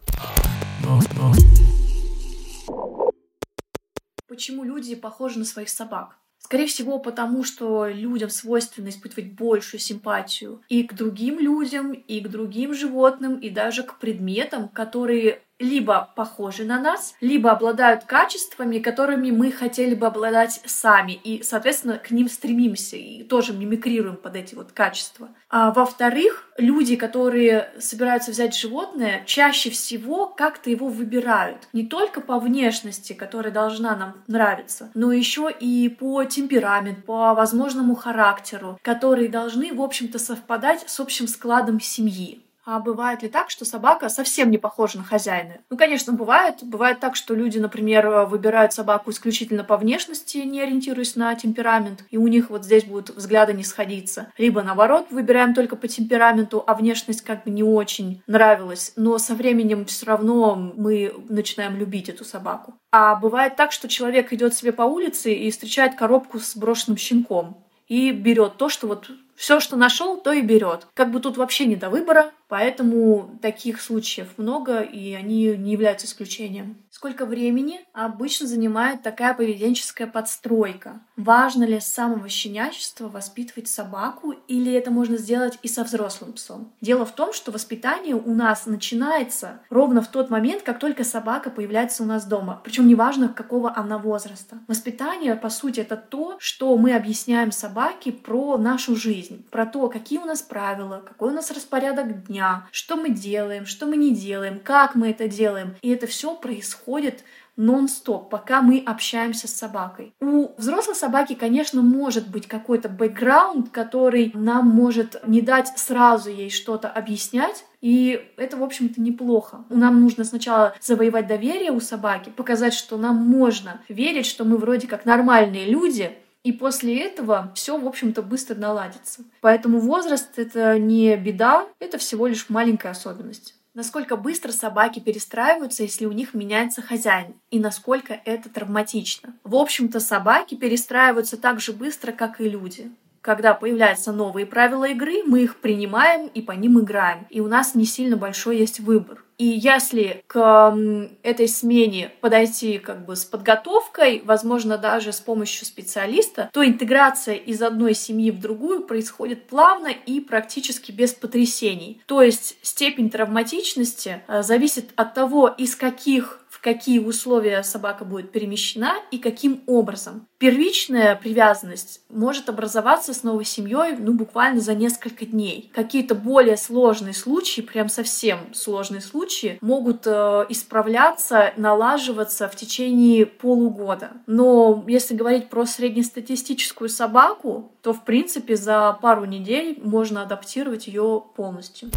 Почему 4.34 4.64
люди 4.64 4.96
похожи 4.96 5.38
на 5.38 5.44
своих 5.44 5.68
собак? 5.68 6.18
Скорее 6.38 6.66
всего, 6.66 6.98
потому 6.98 7.44
что 7.44 7.86
людям 7.86 8.30
свойственно 8.30 8.88
испытывать 8.88 9.32
большую 9.34 9.80
симпатию 9.80 10.60
и 10.68 10.82
к 10.82 10.92
другим 10.92 11.38
людям, 11.38 11.92
и 11.92 12.20
к 12.20 12.26
другим 12.26 12.74
животным, 12.74 13.38
и 13.38 13.48
даже 13.48 13.84
к 13.84 14.00
предметам, 14.00 14.68
которые 14.68 15.43
либо 15.58 16.12
похожи 16.16 16.64
на 16.64 16.80
нас, 16.80 17.14
либо 17.20 17.52
обладают 17.52 18.04
качествами, 18.04 18.78
которыми 18.78 19.30
мы 19.30 19.52
хотели 19.52 19.94
бы 19.94 20.06
обладать 20.06 20.60
сами, 20.64 21.12
и, 21.12 21.42
соответственно, 21.42 21.98
к 21.98 22.10
ним 22.10 22.28
стремимся 22.28 22.96
и 22.96 23.22
тоже 23.22 23.52
мимикрируем 23.52 24.16
под 24.16 24.36
эти 24.36 24.54
вот 24.54 24.72
качества. 24.72 25.28
А 25.48 25.70
во-вторых, 25.72 26.48
люди, 26.58 26.96
которые 26.96 27.70
собираются 27.78 28.32
взять 28.32 28.56
животное, 28.56 29.22
чаще 29.26 29.70
всего 29.70 30.26
как-то 30.26 30.70
его 30.70 30.88
выбирают. 30.88 31.68
Не 31.72 31.86
только 31.86 32.20
по 32.20 32.38
внешности, 32.38 33.12
которая 33.12 33.52
должна 33.52 33.94
нам 33.96 34.22
нравиться, 34.26 34.90
но 34.94 35.12
еще 35.12 35.50
и 35.50 35.88
по 35.88 36.24
темпераменту, 36.24 37.02
по 37.02 37.34
возможному 37.34 37.94
характеру, 37.94 38.78
которые 38.82 39.28
должны, 39.28 39.72
в 39.72 39.80
общем-то, 39.80 40.18
совпадать 40.18 40.88
с 40.88 40.98
общим 41.00 41.28
складом 41.28 41.80
семьи. 41.80 42.40
А 42.66 42.78
бывает 42.78 43.22
ли 43.22 43.28
так, 43.28 43.50
что 43.50 43.64
собака 43.64 44.08
совсем 44.08 44.50
не 44.50 44.58
похожа 44.58 44.98
на 44.98 45.04
хозяина? 45.04 45.58
Ну, 45.68 45.76
конечно, 45.76 46.12
бывает. 46.12 46.56
Бывает 46.62 46.98
так, 46.98 47.14
что 47.14 47.34
люди, 47.34 47.58
например, 47.58 48.26
выбирают 48.26 48.72
собаку 48.72 49.10
исключительно 49.10 49.64
по 49.64 49.76
внешности, 49.76 50.38
не 50.38 50.62
ориентируясь 50.62 51.16
на 51.16 51.34
темперамент, 51.34 52.04
и 52.10 52.16
у 52.16 52.26
них 52.26 52.48
вот 52.48 52.64
здесь 52.64 52.84
будут 52.84 53.10
взгляды 53.10 53.52
не 53.52 53.64
сходиться. 53.64 54.32
Либо 54.38 54.62
наоборот, 54.62 55.08
выбираем 55.10 55.54
только 55.54 55.76
по 55.76 55.88
темпераменту, 55.88 56.64
а 56.66 56.74
внешность 56.74 57.20
как 57.20 57.44
бы 57.44 57.50
не 57.50 57.62
очень 57.62 58.22
нравилась, 58.26 58.92
но 58.96 59.18
со 59.18 59.34
временем 59.34 59.84
все 59.84 60.06
равно 60.06 60.54
мы 60.54 61.12
начинаем 61.28 61.76
любить 61.76 62.08
эту 62.08 62.24
собаку. 62.24 62.74
А 62.90 63.16
бывает 63.16 63.56
так, 63.56 63.72
что 63.72 63.88
человек 63.88 64.32
идет 64.32 64.54
себе 64.54 64.72
по 64.72 64.82
улице 64.82 65.34
и 65.34 65.50
встречает 65.50 65.96
коробку 65.96 66.38
с 66.38 66.56
брошенным 66.56 66.96
щенком 66.96 67.64
и 67.88 68.12
берет 68.12 68.56
то, 68.56 68.68
что 68.68 68.86
вот 68.86 69.10
все, 69.36 69.60
что 69.60 69.76
нашел, 69.76 70.16
то 70.16 70.32
и 70.32 70.42
берет. 70.42 70.86
Как 70.94 71.10
бы 71.10 71.20
тут 71.20 71.36
вообще 71.36 71.66
не 71.66 71.76
до 71.76 71.90
выбора, 71.90 72.30
поэтому 72.48 73.38
таких 73.40 73.80
случаев 73.80 74.28
много, 74.36 74.80
и 74.80 75.12
они 75.14 75.56
не 75.56 75.72
являются 75.72 76.06
исключением. 76.06 76.76
Сколько 76.90 77.26
времени 77.26 77.80
обычно 77.92 78.46
занимает 78.46 79.02
такая 79.02 79.34
поведенческая 79.34 80.06
подстройка? 80.06 81.00
Важно 81.16 81.64
ли 81.64 81.80
с 81.80 81.86
самого 81.86 82.28
щенячества 82.28 83.08
воспитывать 83.08 83.68
собаку, 83.68 84.32
или 84.48 84.72
это 84.72 84.90
можно 84.90 85.16
сделать 85.16 85.58
и 85.62 85.68
со 85.68 85.84
взрослым 85.84 86.32
псом? 86.34 86.72
Дело 86.80 87.04
в 87.04 87.12
том, 87.12 87.32
что 87.32 87.50
воспитание 87.50 88.14
у 88.14 88.34
нас 88.34 88.66
начинается 88.66 89.60
ровно 89.70 90.02
в 90.02 90.08
тот 90.08 90.30
момент, 90.30 90.62
как 90.62 90.78
только 90.78 91.04
собака 91.04 91.50
появляется 91.50 92.02
у 92.02 92.06
нас 92.06 92.24
дома. 92.26 92.60
Причем 92.64 92.86
неважно, 92.86 93.28
какого 93.28 93.76
она 93.76 93.98
возраста. 93.98 94.58
Воспитание, 94.68 95.34
по 95.34 95.48
сути, 95.48 95.80
это 95.80 95.96
то, 95.96 96.36
что 96.38 96.76
мы 96.76 96.94
объясняем 96.94 97.52
собаке 97.52 98.12
про 98.12 98.56
нашу 98.58 98.96
жизнь 98.96 99.44
про 99.54 99.66
то, 99.66 99.88
какие 99.88 100.18
у 100.18 100.24
нас 100.24 100.42
правила, 100.42 101.00
какой 101.06 101.30
у 101.30 101.32
нас 101.32 101.52
распорядок 101.52 102.26
дня, 102.26 102.33
что 102.70 102.96
мы 102.96 103.10
делаем, 103.10 103.66
что 103.66 103.86
мы 103.86 103.96
не 103.96 104.14
делаем, 104.14 104.60
как 104.60 104.94
мы 104.94 105.10
это 105.10 105.28
делаем. 105.28 105.76
И 105.82 105.90
это 105.90 106.06
все 106.06 106.34
происходит 106.34 107.24
нон-стоп, 107.56 108.30
пока 108.30 108.62
мы 108.62 108.82
общаемся 108.84 109.46
с 109.46 109.54
собакой. 109.54 110.12
У 110.20 110.50
взрослой 110.56 110.94
собаки, 110.94 111.34
конечно, 111.34 111.82
может 111.82 112.28
быть 112.28 112.46
какой-то 112.46 112.88
бэкграунд, 112.88 113.70
который 113.70 114.32
нам 114.34 114.68
может 114.68 115.22
не 115.26 115.40
дать 115.40 115.78
сразу 115.78 116.30
ей 116.30 116.50
что-то 116.50 116.88
объяснять, 116.88 117.64
и 117.80 118.32
это, 118.36 118.56
в 118.56 118.62
общем-то, 118.62 119.00
неплохо. 119.00 119.64
Нам 119.68 120.00
нужно 120.00 120.24
сначала 120.24 120.74
завоевать 120.80 121.26
доверие 121.26 121.70
у 121.70 121.80
собаки, 121.80 122.30
показать, 122.30 122.74
что 122.74 122.96
нам 122.96 123.16
можно 123.16 123.80
верить, 123.88 124.26
что 124.26 124.44
мы 124.44 124.56
вроде 124.56 124.88
как 124.88 125.04
нормальные 125.04 125.66
люди, 125.66 126.16
и 126.44 126.52
после 126.52 127.00
этого 127.00 127.50
все, 127.54 127.76
в 127.76 127.86
общем-то, 127.86 128.22
быстро 128.22 128.54
наладится. 128.54 129.24
Поэтому 129.40 129.80
возраст— 129.80 130.30
это 130.38 130.78
не 130.78 131.16
беда, 131.16 131.66
это 131.80 131.98
всего 131.98 132.26
лишь 132.26 132.48
маленькая 132.50 132.90
особенность. 132.90 133.54
Насколько 133.72 134.16
быстро 134.16 134.52
собаки 134.52 135.00
перестраиваются, 135.00 135.82
если 135.82 136.06
у 136.06 136.12
них 136.12 136.32
меняется 136.34 136.80
хозяин, 136.80 137.34
и 137.50 137.58
насколько 137.58 138.20
это 138.24 138.48
травматично. 138.48 139.34
В 139.42 139.56
общем-то, 139.56 139.98
собаки 139.98 140.54
перестраиваются 140.54 141.36
так 141.36 141.60
же 141.60 141.72
быстро, 141.72 142.12
как 142.12 142.40
и 142.40 142.48
люди 142.48 142.92
когда 143.24 143.54
появляются 143.54 144.12
новые 144.12 144.44
правила 144.44 144.84
игры, 144.84 145.22
мы 145.24 145.44
их 145.44 145.56
принимаем 145.56 146.26
и 146.26 146.42
по 146.42 146.52
ним 146.52 146.78
играем. 146.78 147.26
И 147.30 147.40
у 147.40 147.48
нас 147.48 147.74
не 147.74 147.86
сильно 147.86 148.18
большой 148.18 148.58
есть 148.58 148.80
выбор. 148.80 149.23
И 149.38 149.46
если 149.46 150.22
к 150.26 150.76
этой 151.22 151.48
смене 151.48 152.12
подойти 152.20 152.78
как 152.78 153.04
бы 153.04 153.16
с 153.16 153.24
подготовкой, 153.24 154.22
возможно, 154.24 154.78
даже 154.78 155.12
с 155.12 155.20
помощью 155.20 155.66
специалиста, 155.66 156.50
то 156.52 156.64
интеграция 156.64 157.34
из 157.34 157.62
одной 157.62 157.94
семьи 157.94 158.30
в 158.30 158.40
другую 158.40 158.82
происходит 158.82 159.46
плавно 159.46 159.88
и 159.88 160.20
практически 160.20 160.92
без 160.92 161.12
потрясений. 161.14 162.00
То 162.06 162.22
есть 162.22 162.56
степень 162.62 163.10
травматичности 163.10 164.22
э, 164.28 164.42
зависит 164.42 164.90
от 164.96 165.14
того, 165.14 165.48
из 165.48 165.74
каких 165.74 166.43
какие 166.64 166.98
условия 166.98 167.62
собака 167.62 168.06
будет 168.06 168.32
перемещена 168.32 168.94
и 169.10 169.18
каким 169.18 169.62
образом. 169.66 170.26
Первичная 170.38 171.14
привязанность 171.14 172.00
может 172.08 172.48
образоваться 172.48 173.12
с 173.12 173.22
новой 173.22 173.44
семьей 173.44 173.96
ну, 173.98 174.14
буквально 174.14 174.60
за 174.60 174.74
несколько 174.74 175.26
дней. 175.26 175.70
Какие-то 175.74 176.14
более 176.14 176.56
сложные 176.56 177.12
случаи, 177.12 177.60
прям 177.60 177.90
совсем 177.90 178.54
сложные 178.54 179.02
случаи, 179.02 179.58
могут 179.60 180.06
э, 180.06 180.46
исправляться, 180.48 181.52
налаживаться 181.58 182.48
в 182.48 182.56
течение 182.56 183.26
полугода. 183.26 184.12
Но 184.26 184.84
если 184.88 185.14
говорить 185.14 185.50
про 185.50 185.66
среднестатистическую 185.66 186.88
собаку, 186.88 187.72
то 187.82 187.92
в 187.92 188.04
принципе 188.04 188.56
за 188.56 188.98
пару 189.02 189.26
недель 189.26 189.78
можно 189.82 190.22
адаптировать 190.22 190.86
ее 190.86 191.22
полностью. 191.36 191.90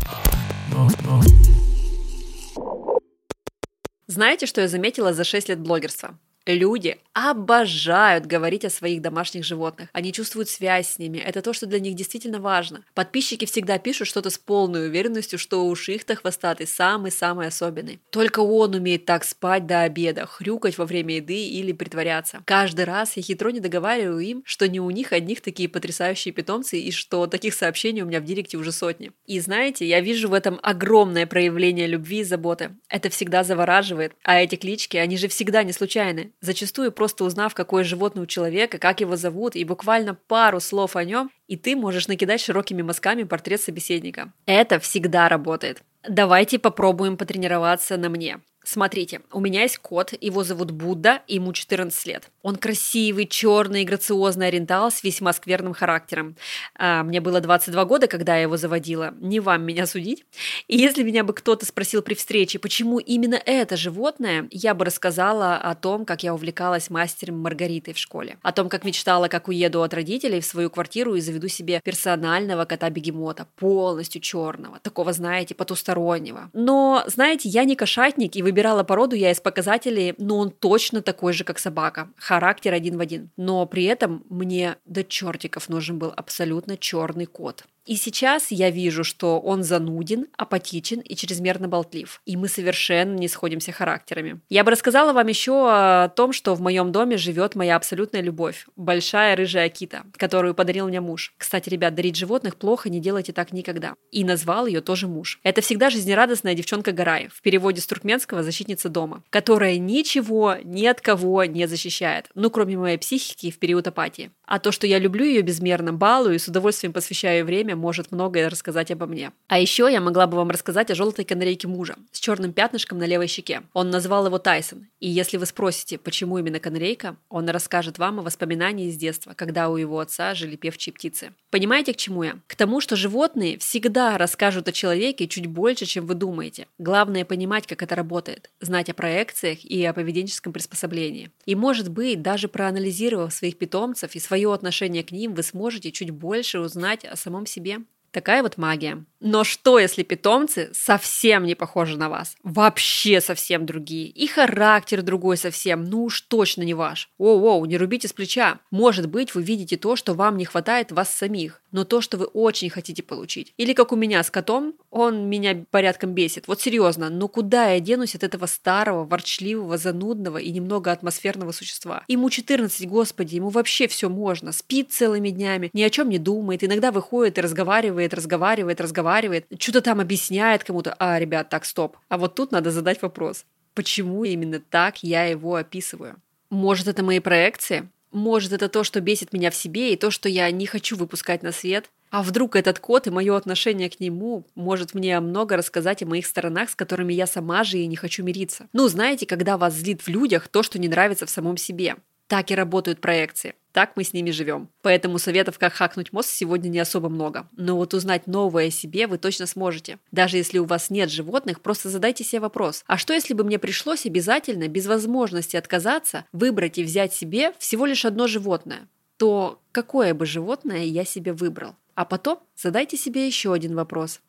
Знаете, 4.08 4.46
что 4.46 4.62
я 4.62 4.68
заметила 4.70 5.14
за 5.14 5.24
6 5.24 5.50
лет 5.50 5.60
блогерства? 5.60 6.18
Люди 6.48 6.98
обожают 7.12 8.25
говорить 8.25 8.63
о 8.63 8.70
своих 8.70 9.01
домашних 9.01 9.44
животных. 9.44 9.89
Они 9.92 10.13
чувствуют 10.13 10.48
связь 10.48 10.88
с 10.88 11.00
ними. 11.00 11.18
Это 11.18 11.42
то, 11.42 11.51
что 11.51 11.66
для 11.66 11.80
них 11.80 11.96
действительно 11.96 12.39
важно. 12.39 12.86
Подписчики 12.94 13.46
всегда 13.46 13.80
пишут 13.80 14.08
что-то 14.08 14.30
с 14.30 14.38
полной 14.38 14.88
уверенностью, 14.88 15.39
что 15.39 15.66
у 15.66 15.74
их-то 15.74 16.16
хвостатый 16.16 16.68
самый-самый 16.68 17.48
особенный. 17.48 18.00
Только 18.12 18.39
он 18.39 18.75
умеет 18.75 19.06
так 19.06 19.25
спать 19.25 19.66
до 19.66 19.82
обеда, 19.82 20.25
хрюкать 20.25 20.77
во 20.77 20.86
время 20.86 21.18
еды 21.18 21.48
или 21.48 21.74
притворяться. 21.74 22.42
Каждый 22.46 22.86
раз 22.86 23.18
я 23.18 23.24
хитро 23.24 23.50
не 23.50 23.60
договариваю 23.60 24.20
им, 24.20 24.44
что 24.46 24.68
не 24.70 24.80
у 24.80 24.89
них 24.89 25.12
одних 25.12 25.42
такие 25.42 25.68
потрясающие 25.68 26.34
питомцы 26.34 26.80
и 26.80 26.92
что 26.92 27.27
таких 27.27 27.56
сообщений 27.56 28.04
у 28.04 28.06
меня 28.06 28.22
в 28.22 28.25
директе 28.25 28.58
уже 28.58 28.72
сотни. 28.72 29.12
И 29.25 29.39
знаете, 29.42 29.86
я 29.86 30.00
вижу 30.00 30.30
в 30.30 30.34
этом 30.34 30.60
огромное 30.63 31.25
проявление 31.25 31.88
любви 31.88 32.20
и 32.20 32.24
заботы. 32.24 32.72
Это 32.88 33.10
всегда 33.10 33.44
завораживает. 33.44 34.13
А 34.24 34.39
эти 34.39 34.56
клички, 34.56 34.96
они 34.98 35.18
же 35.18 35.27
всегда 35.27 35.63
не 35.63 35.74
случайны. 35.74 36.32
Зачастую 36.39 36.91
просто 36.91 37.24
узнав, 37.24 37.56
какое 37.56 37.84
животное 37.84 38.24
у 38.24 38.27
человека, 38.27 38.77
как 38.77 39.00
его 39.01 39.15
зовут, 39.15 39.56
и 39.56 39.63
буквально 39.63 40.13
пару 40.13 40.60
слов 40.60 40.96
о 40.96 41.03
нем, 41.03 41.32
и 41.48 41.58
ты 41.58 41.75
можешь 41.75 42.08
накидать 42.08 42.41
широкими 42.41 42.84
мазками 42.84 43.24
портрет 43.24 43.60
собеседника. 43.62 44.32
Это 44.46 44.79
всегда 44.79 45.29
работает. 45.29 45.82
Давайте 46.08 46.60
попробуем 46.60 47.17
потренироваться 47.17 47.98
на 47.98 48.10
мне. 48.10 48.39
Смотрите, 48.67 49.21
у 49.31 49.39
меня 49.39 49.62
есть 49.62 49.77
кот, 49.77 50.12
его 50.19 50.43
зовут 50.43 50.71
Будда, 50.71 51.21
ему 51.25 51.53
14 51.53 52.05
лет. 52.05 52.29
Он 52.41 52.57
красивый, 52.57 53.25
черный, 53.25 53.86
грациозный 53.86 54.50
ориентал 54.50 54.91
с 54.91 55.05
весьма 55.05 55.31
скверным 55.31 55.74
характером. 55.74 56.36
А, 56.75 57.03
мне 57.03 57.21
было 57.21 57.39
22 57.39 57.86
года, 57.86 58.07
когда 58.07 58.36
я 58.36 58.41
его 58.41 58.57
заводила. 58.57 59.13
Не 59.21 59.39
вам 59.39 59.63
меня 59.63 59.88
судить. 59.88 60.25
И 60.67 60.77
если 60.77 61.03
меня 61.03 61.24
бы 61.24 61.31
кто-то 61.31 61.65
спросил 61.65 62.01
при 62.01 62.13
встрече, 62.13 62.59
почему 62.59 63.00
именно 63.00 63.36
это 63.45 63.77
животное, 63.77 64.50
я 64.51 64.74
бы 64.74 64.83
рассказала 64.83 65.55
о 65.55 65.74
том, 65.74 66.03
как 66.03 66.24
я 66.24 66.33
увлекалась 66.33 66.89
мастером 66.89 67.39
Маргаритой 67.39 67.93
в 67.93 67.97
школе. 67.97 68.38
О 68.41 68.51
том, 68.51 68.67
как 68.67 68.83
мечтала, 68.83 69.29
как 69.29 69.47
уеду 69.47 69.81
от 69.81 69.93
родителей 69.93 70.41
в 70.41 70.45
свою 70.45 70.69
квартиру 70.69 71.15
и 71.15 71.21
заведу 71.21 71.47
себе 71.47 71.79
персонального 71.81 72.65
кота-бегемота, 72.65 73.47
полностью 73.55 74.19
черного, 74.19 74.79
такого, 74.79 75.13
знаете, 75.13 75.55
потустороннего. 75.55 76.50
Но, 76.51 77.05
знаете, 77.07 77.47
я 77.47 77.63
не 77.63 77.77
кошатник 77.77 78.36
и 78.36 78.43
выбираю 78.43 78.57
Выбирала 78.58 78.84
породу 78.84 79.16
я 79.16 79.30
из 79.30 79.40
показателей, 79.40 80.16
но 80.18 80.40
он 80.40 80.50
точно 80.50 81.04
такой 81.04 81.32
же, 81.32 81.44
как 81.44 81.60
собака. 81.60 82.10
Характер 82.18 82.74
один 82.74 82.98
в 82.98 83.02
один. 83.02 83.30
Но 83.38 83.68
при 83.68 83.84
этом 83.84 84.26
мне 84.30 84.78
до 84.84 85.04
чертиков 85.04 85.70
нужен 85.70 86.00
был 86.00 86.12
абсолютно 86.18 86.76
черный 86.76 87.28
кот. 87.28 87.66
И 87.88 87.96
сейчас 87.96 88.51
я 88.51 88.70
вижу, 88.70 89.06
что 89.06 89.39
он 89.39 89.63
зануден, 89.63 90.27
апатичен 90.38 91.00
и 91.00 91.15
чрезмерно 91.15 91.70
болтлив. 91.70 92.22
И 92.25 92.36
мы 92.36 92.50
совершенно 92.50 93.15
не 93.15 93.29
сходимся 93.29 93.72
характерами. 93.72 94.41
Я 94.50 94.65
бы 94.65 94.72
рассказала 94.72 95.13
вам 95.13 95.27
еще 95.27 95.70
о 95.70 96.10
том, 96.10 96.34
что 96.34 96.53
в 96.53 96.60
моем 96.60 96.91
доме 96.91 97.15
живет 97.15 97.56
моя 97.56 97.77
абсолютная 97.77 98.20
любовь. 98.20 98.67
Большая 98.75 99.38
рыжая 99.38 99.70
кита, 99.70 100.03
которую 100.17 100.53
подарил 100.53 100.89
мне 100.89 101.00
муж. 101.00 101.34
Кстати, 101.38 101.70
ребят, 101.70 101.96
дарить 101.96 102.17
животных 102.17 102.58
плохо, 102.58 102.89
не 102.89 103.00
делайте 103.00 103.32
так 103.32 103.53
никогда. 103.53 103.96
И 104.12 104.25
назвал 104.25 104.65
ее 104.65 104.82
тоже 104.82 105.08
муж. 105.08 105.39
Это 105.44 105.62
всегда 105.62 105.89
жизнерадостная 105.89 106.56
девчонка 106.56 106.91
Гарай, 106.91 107.29
в 107.34 107.41
переводе 107.41 107.79
с 107.79 107.88
туркменского 107.88 108.44
«защитница 108.44 108.89
дома», 108.89 109.24
которая 109.29 109.77
ничего 109.77 110.56
ни 110.62 110.86
от 110.86 111.00
кого 111.00 111.46
не 111.46 111.65
защищает, 111.70 112.29
ну, 112.36 112.50
кроме 112.50 112.77
моей 112.77 112.98
психики 112.98 113.50
в 113.50 113.60
период 113.60 113.88
апатии. 113.88 114.32
А 114.46 114.60
то, 114.60 114.74
что 114.74 114.88
я 114.88 115.00
люблю 115.00 115.24
ее 115.24 115.41
безмерно, 115.41 115.94
балую 115.94 116.36
и 116.36 116.39
с 116.39 116.50
удовольствием 116.50 116.91
посвящаю 116.91 117.46
время, 117.46 117.76
может 117.77 118.12
многое 118.12 118.50
рассказать 118.50 118.91
обо 118.91 119.05
мне. 119.05 119.31
А 119.48 119.60
еще 119.60 119.89
я 119.91 120.01
могла 120.01 120.27
бы 120.27 120.38
вам 120.38 120.50
рассказать 120.50 120.91
о 120.91 120.96
желтой 120.96 121.25
канарейке 121.25 121.67
мужа 121.67 121.96
с 122.12 122.19
черным 122.19 122.53
пятнышком 122.53 122.98
на 122.98 123.05
левой 123.05 123.27
щеке. 123.27 123.62
Он 123.74 123.89
назвал 123.89 124.25
его 124.25 124.38
Тайсон. 124.39 124.88
И 125.00 125.10
если 125.10 125.38
вы 125.38 125.46
спросите, 125.46 125.98
почему 125.98 126.38
именно 126.38 126.60
канарейка, 126.60 127.15
он 127.29 127.50
расскажет 127.50 127.98
вам 128.00 128.19
о 128.19 128.24
воспоминании 128.24 128.88
из 128.88 128.98
детства, 128.98 129.34
когда 129.36 129.69
у 129.69 129.77
его 129.77 130.00
отца 130.00 130.34
жили 130.36 130.55
певчие 130.55 130.93
птицы. 130.93 131.34
Понимаете, 131.51 131.93
к 131.93 131.98
чему 131.98 132.24
я? 132.24 132.39
К 132.48 132.55
тому, 132.55 132.81
что 132.81 132.96
животные 132.96 133.57
всегда 133.57 134.17
расскажут 134.17 134.67
о 134.67 134.72
человеке 134.72 135.27
чуть 135.27 135.48
больше, 135.48 135.86
чем 135.86 136.05
вы 136.05 136.15
думаете. 136.15 136.67
Главное 136.77 137.25
понимать, 137.25 137.67
как 137.67 137.84
это 137.84 137.96
работает, 137.96 138.50
знать 138.60 138.89
о 138.89 138.93
проекциях 138.93 139.63
и 139.63 139.84
о 139.86 139.93
поведенческом 139.93 140.53
приспособлении. 140.53 141.31
И, 141.46 141.55
может 141.55 141.89
быть, 141.89 142.22
даже 142.22 142.48
проанализировав 142.48 143.34
своих 143.34 143.57
питомцев 143.57 144.15
и 144.15 144.19
свое 144.19 144.53
отношение 144.53 145.03
к 145.03 145.12
ним, 145.12 145.34
вы 145.34 145.43
сможете 145.43 145.91
чуть 145.91 146.12
больше 146.12 146.60
узнать 146.60 147.05
о 147.05 147.15
самом 147.15 147.46
себе. 147.46 147.66
Namíbia 147.67 147.97
Такая 148.17 148.41
вот 148.41 148.57
магия. 148.57 149.05
Но 149.19 149.43
что, 149.43 149.79
если 149.79 150.03
питомцы 150.03 150.69
совсем 150.74 151.43
не 151.43 151.55
похожи 151.55 151.97
на 151.97 152.09
вас? 152.09 152.36
Вообще 152.43 153.21
совсем 153.21 153.65
другие. 153.65 154.07
И 154.07 154.27
характер 154.27 155.01
другой 155.01 155.38
совсем, 155.38 155.83
ну 155.83 156.05
уж 156.05 156.21
точно 156.21 156.63
не 156.63 156.74
ваш. 156.74 157.09
Оу-оу, 157.19 157.65
не 157.65 157.77
рубите 157.77 158.07
с 158.07 158.13
плеча. 158.13 158.59
Может 158.69 159.09
быть, 159.09 159.33
вы 159.33 159.41
видите 159.41 159.77
то, 159.77 159.95
что 159.95 160.13
вам 160.13 160.38
не 160.38 160.45
хватает 160.45 160.91
вас 160.91 161.09
самих, 161.09 161.62
но 161.71 161.83
то, 161.83 162.01
что 162.01 162.17
вы 162.17 162.25
очень 162.25 162.69
хотите 162.69 163.01
получить. 163.01 163.53
Или 163.57 163.74
как 163.74 163.91
у 163.91 163.95
меня 163.95 164.24
с 164.24 164.29
котом, 164.29 164.75
он 164.91 165.29
меня 165.29 165.65
порядком 165.71 166.13
бесит. 166.13 166.47
Вот 166.47 166.62
серьезно, 166.62 167.09
но 167.09 167.27
куда 167.27 167.71
я 167.71 167.79
денусь 167.79 168.15
от 168.15 168.24
этого 168.24 168.45
старого, 168.45 169.03
ворчливого, 169.03 169.77
занудного 169.77 170.38
и 170.38 170.51
немного 170.51 170.91
атмосферного 170.91 171.51
существа? 171.51 172.03
Ему 172.07 172.29
14, 172.29 172.88
господи, 172.88 173.36
ему 173.36 173.50
вообще 173.50 173.88
все 173.88 174.09
можно. 174.09 174.51
Спит 174.51 174.91
целыми 174.91 175.29
днями, 175.29 175.69
ни 175.74 175.81
о 175.81 175.89
чем 175.89 176.09
не 176.09 176.19
думает, 176.19 176.63
иногда 176.63 176.91
выходит 176.91 177.38
и 177.38 177.41
разговаривает, 177.41 178.07
разговаривает, 178.14 178.82
разговаривает 178.82 179.08
разговаривает, 179.08 179.46
что-то 179.60 179.82
там 179.82 180.00
объясняет 180.00 180.64
кому-то. 180.64 180.96
А, 181.00 181.20
ребят, 181.20 181.50
так, 181.50 181.66
стоп. 181.66 181.98
А 182.10 182.18
вот 182.18 182.36
тут 182.36 182.52
надо 182.52 182.72
задать 182.72 183.02
вопрос. 183.02 183.46
Почему 183.74 184.24
именно 184.24 184.60
так 184.60 185.04
я 185.04 185.26
его 185.26 185.56
описываю? 185.56 186.16
Может, 186.50 186.88
это 186.88 187.04
мои 187.04 187.20
проекции? 187.20 187.90
Может, 188.12 188.54
это 188.54 188.70
то, 188.70 188.84
что 188.84 189.02
бесит 189.02 189.34
меня 189.34 189.52
в 189.52 189.56
себе, 189.56 189.94
и 189.94 189.98
то, 189.98 190.12
что 190.12 190.30
я 190.30 190.50
не 190.52 190.66
хочу 190.66 190.96
выпускать 190.96 191.44
на 191.44 191.52
свет? 191.52 191.90
А 192.10 192.24
вдруг 192.24 192.56
этот 192.56 192.80
кот 192.80 193.06
и 193.08 193.12
мое 193.12 193.36
отношение 193.36 193.90
к 193.90 194.00
нему 194.00 194.46
может 194.56 194.93
мне 194.93 195.20
много 195.20 195.58
рассказать 195.58 196.02
о 196.02 196.06
моих 196.06 196.26
сторонах, 196.26 196.70
с 196.70 196.76
которыми 196.76 197.13
я 197.13 197.28
сама 197.28 197.63
же 197.65 197.78
и 197.80 197.86
не 197.86 197.98
хочу 197.98 198.24
мириться? 198.24 198.67
Ну, 198.72 198.88
знаете, 198.88 199.26
когда 199.26 199.58
вас 199.58 199.74
злит 199.74 200.02
в 200.02 200.08
людях 200.08 200.48
то, 200.48 200.63
что 200.63 200.80
не 200.80 200.88
нравится 200.88 201.26
в 201.26 201.30
самом 201.30 201.58
себе. 201.58 201.98
Так 202.28 202.52
и 202.52 202.56
работают 202.56 203.00
проекции. 203.00 203.56
Так 203.72 203.92
мы 203.96 204.04
с 204.04 204.12
ними 204.12 204.32
живем. 204.32 204.70
Поэтому 204.82 205.20
советов, 205.20 205.60
как 205.60 205.74
хакнуть 205.74 206.12
мозг, 206.12 206.30
сегодня 206.30 206.68
не 206.68 206.80
особо 206.80 207.10
много. 207.10 207.48
Но 207.56 207.78
вот 207.78 207.94
узнать 207.94 208.28
новое 208.28 208.68
о 208.68 208.72
себе 208.72 209.08
вы 209.08 209.18
точно 209.18 209.46
сможете. 209.46 210.00
Даже 210.12 210.38
если 210.38 210.58
у 210.58 210.66
вас 210.66 210.90
нет 210.90 211.12
животных, 211.12 211.62
просто 211.62 211.90
задайте 211.90 212.24
себе 212.24 212.42
вопрос. 212.42 212.84
А 212.88 212.98
что 212.98 213.13
если 213.13 213.34
бы 213.34 213.44
мне 213.44 213.60
пришлось 213.60 214.06
обязательно, 214.06 214.68
без 214.68 214.88
возможности 214.88 215.56
отказаться, 215.58 216.26
выбрать 216.32 216.80
и 216.80 216.84
взять 216.84 217.13
себе 217.13 217.54
всего 217.60 217.86
лишь 217.86 218.04
одно 218.04 218.28
животное? 218.28 218.88
То 219.18 219.62
какое 219.72 220.13
бы 220.13 220.26
животное 220.26 220.84
я 220.84 221.06
себе 221.06 221.34
выбрал? 221.34 221.76
А 221.94 222.04
потом 222.04 222.40
задайте 222.56 222.98
себе 222.98 223.26
еще 223.26 223.54
один 223.54 223.76
вопрос. 223.76 224.22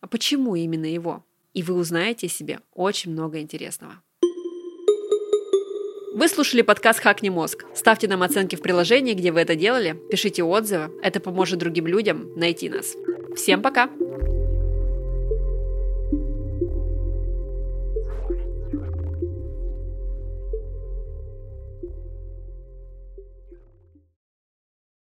А 0.00 0.06
почему 0.06 0.54
именно 0.54 0.86
его? 0.86 1.24
И 1.54 1.62
вы 1.62 1.74
узнаете 1.74 2.28
о 2.28 2.30
себе 2.30 2.60
очень 2.72 3.12
много 3.12 3.40
интересного. 3.40 4.00
Вы 6.14 6.28
слушали 6.28 6.60
подкаст 6.60 7.00
«Хакни 7.00 7.30
мозг». 7.30 7.64
Ставьте 7.74 8.06
нам 8.06 8.22
оценки 8.22 8.54
в 8.54 8.60
приложении, 8.60 9.14
где 9.14 9.32
вы 9.32 9.40
это 9.40 9.54
делали, 9.54 9.96
пишите 10.10 10.42
отзывы. 10.42 10.90
Это 11.02 11.20
поможет 11.20 11.58
другим 11.58 11.86
людям 11.86 12.30
найти 12.36 12.68
нас. 12.68 12.94
Всем 13.34 13.62
пока! 13.62 13.88